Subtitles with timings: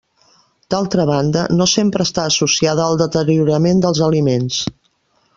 [0.73, 4.59] D'altra banda, no sempre està associada al deteriorament dels aliments.